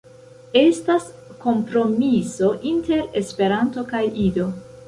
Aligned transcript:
Estas 0.61 1.05
kompromiso 1.43 2.51
inter 2.73 3.07
Esperanto 3.25 3.89
kaj 3.93 4.05
Ido. 4.31 4.53